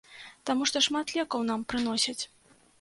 Таму 0.49 0.63
шмат 0.71 1.13
лекаў 1.19 1.47
нам 1.53 1.69
прыносяць. 1.75 2.21